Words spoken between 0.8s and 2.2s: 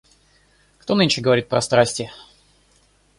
нынче говорит про страсти?